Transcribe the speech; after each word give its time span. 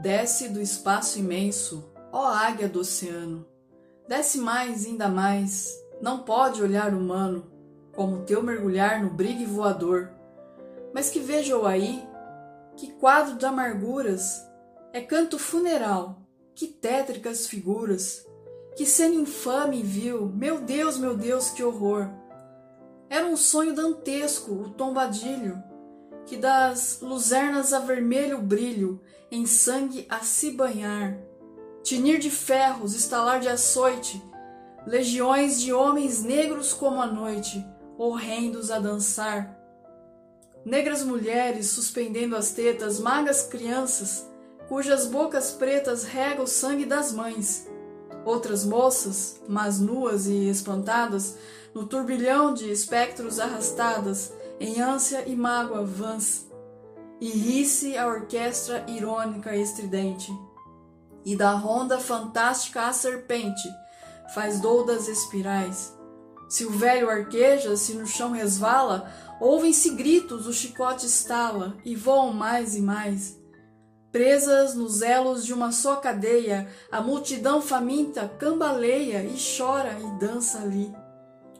Desce 0.00 0.48
do 0.48 0.62
espaço 0.62 1.18
imenso, 1.18 1.92
ó 2.10 2.26
águia 2.26 2.66
do 2.66 2.80
oceano. 2.80 3.46
Desce 4.08 4.38
mais, 4.38 4.86
ainda 4.86 5.08
mais, 5.08 5.70
não 6.00 6.20
pode 6.20 6.62
olhar 6.62 6.94
humano, 6.94 7.52
como 7.94 8.24
teu 8.24 8.42
mergulhar 8.42 9.02
no 9.02 9.10
brigue 9.10 9.44
voador. 9.44 10.10
Mas 10.94 11.10
que 11.10 11.20
vejo 11.20 11.66
aí, 11.66 12.02
que 12.78 12.92
quadro 12.92 13.36
de 13.36 13.44
amarguras, 13.44 14.42
é 14.90 15.02
canto 15.02 15.38
funeral, 15.38 16.22
que 16.54 16.66
tétricas 16.66 17.46
figuras, 17.46 18.26
que 18.74 18.86
cena 18.86 19.14
infame 19.14 19.82
viu, 19.82 20.26
meu 20.26 20.62
Deus, 20.62 20.96
meu 20.96 21.14
Deus, 21.14 21.50
que 21.50 21.62
horror. 21.62 22.08
Era 23.10 23.26
um 23.26 23.36
sonho 23.36 23.74
dantesco, 23.74 24.52
o 24.52 24.70
tombadilho, 24.70 25.62
que 26.26 26.36
das 26.36 26.98
luzernas 27.00 27.72
a 27.72 27.80
vermelho 27.80 28.38
brilho, 28.38 29.00
em 29.30 29.46
sangue 29.46 30.06
a 30.08 30.20
se 30.20 30.50
banhar. 30.50 31.18
Tinir 31.82 32.18
de 32.18 32.30
ferros, 32.30 32.94
estalar 32.94 33.40
de 33.40 33.48
açoite, 33.48 34.22
legiões 34.86 35.60
de 35.60 35.72
homens 35.72 36.22
negros 36.22 36.72
como 36.72 37.00
a 37.00 37.06
noite, 37.06 37.64
horrendos 37.96 38.70
a 38.70 38.78
dançar. 38.78 39.56
Negras 40.64 41.02
mulheres 41.02 41.70
suspendendo 41.70 42.36
as 42.36 42.50
tetas, 42.52 42.98
magas 42.98 43.42
crianças, 43.42 44.26
cujas 44.68 45.06
bocas 45.06 45.50
pretas 45.50 46.04
regam 46.04 46.44
o 46.44 46.48
sangue 46.48 46.84
das 46.84 47.12
mães. 47.12 47.68
Outras 48.24 48.64
moças, 48.64 49.40
mas 49.48 49.80
nuas 49.80 50.26
e 50.26 50.48
espantadas, 50.48 51.36
no 51.74 51.86
turbilhão 51.86 52.52
de 52.52 52.70
espectros 52.70 53.40
arrastadas, 53.40 54.32
em 54.60 54.78
ânsia 54.78 55.26
e 55.26 55.34
mágoa 55.34 55.82
vãs, 55.82 56.46
e 57.18 57.30
ri-se 57.30 57.96
a 57.96 58.06
orquestra 58.06 58.84
irônica 58.86 59.56
e 59.56 59.62
estridente, 59.62 60.30
e 61.24 61.34
da 61.34 61.52
ronda 61.52 61.98
fantástica 61.98 62.82
a 62.82 62.92
serpente 62.92 63.66
faz 64.34 64.60
doudas 64.60 65.08
espirais. 65.08 65.98
Se 66.48 66.66
o 66.66 66.70
velho 66.70 67.08
arqueja, 67.08 67.74
se 67.76 67.94
no 67.94 68.06
chão 68.06 68.32
resvala, 68.32 69.10
ouvem-se 69.40 69.90
gritos, 69.90 70.46
o 70.46 70.52
chicote 70.52 71.06
estala, 71.06 71.76
e 71.84 71.96
voam 71.96 72.32
mais 72.32 72.76
e 72.76 72.82
mais. 72.82 73.40
Presas 74.12 74.74
nos 74.74 75.00
elos 75.00 75.46
de 75.46 75.54
uma 75.54 75.72
só 75.72 75.96
cadeia, 75.96 76.68
a 76.90 77.00
multidão 77.00 77.62
faminta 77.62 78.28
cambaleia 78.28 79.22
e 79.22 79.36
chora 79.56 79.96
e 79.98 80.18
dança 80.18 80.58
ali. 80.58 80.92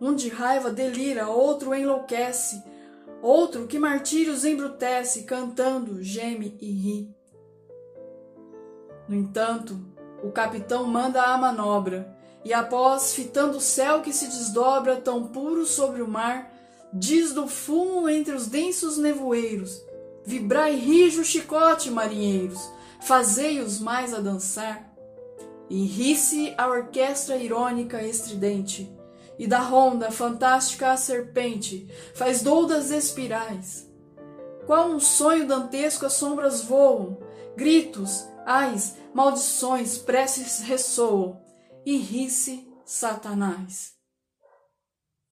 Um 0.00 0.14
de 0.14 0.28
raiva 0.28 0.70
delira, 0.70 1.28
outro 1.28 1.72
enlouquece, 1.74 2.62
outro 3.22 3.68
que 3.68 3.78
martírios 3.78 4.44
embrutece, 4.44 5.22
cantando, 5.22 6.02
geme 6.02 6.58
e 6.60 6.70
ri. 6.70 7.16
No 9.08 9.14
entanto, 9.14 9.78
o 10.22 10.30
capitão 10.30 10.86
manda 10.86 11.22
a 11.22 11.38
manobra, 11.38 12.16
e 12.44 12.52
após, 12.52 13.14
fitando 13.14 13.58
o 13.58 13.60
céu 13.60 14.02
que 14.02 14.12
se 14.12 14.26
desdobra 14.26 14.96
tão 14.96 15.28
puro 15.28 15.64
sobre 15.64 16.02
o 16.02 16.08
mar, 16.08 16.52
diz 16.92 17.32
do 17.32 17.46
fumo 17.46 18.08
entre 18.08 18.34
os 18.34 18.48
densos 18.48 18.98
nevoeiros: 18.98 19.82
Vibrai 20.24 20.74
rijo 20.74 21.22
o 21.22 21.24
chicote, 21.24 21.90
marinheiros, 21.90 22.60
fazei-os 23.00 23.78
mais 23.78 24.12
a 24.12 24.20
dançar. 24.20 24.90
E 25.70 25.84
ri-se 25.84 26.52
a 26.58 26.68
orquestra 26.68 27.36
irônica 27.36 28.02
estridente, 28.02 28.92
e 29.38 29.46
da 29.46 29.58
ronda 29.58 30.10
fantástica 30.10 30.92
a 30.92 30.96
serpente 30.96 31.88
faz 32.14 32.42
doudas 32.42 32.90
espirais. 32.90 33.90
Qual 34.66 34.88
um 34.88 35.00
sonho 35.00 35.46
dantesco 35.46 36.06
as 36.06 36.12
sombras 36.12 36.62
voam, 36.62 37.18
gritos, 37.56 38.26
ais, 38.46 38.96
maldições, 39.12 39.98
preces 39.98 40.60
ressoam, 40.60 41.40
e 41.84 41.96
ri-se 41.96 42.68
Satanás. 42.84 44.01